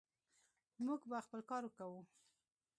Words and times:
موږ 0.85 1.01
به 1.09 1.17
خپل 1.25 1.39
کار 1.49 1.63
کوو. 1.77 1.99